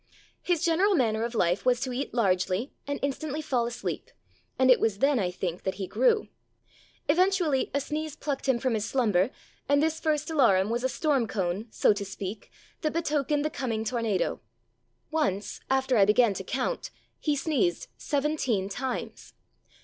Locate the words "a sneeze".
7.71-8.15